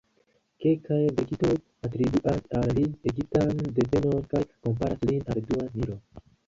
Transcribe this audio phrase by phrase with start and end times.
[0.63, 1.51] Kelkaj verkistoj
[1.89, 6.03] atribuas al li egiptan devenon, kaj komparas lin al dua Nilo.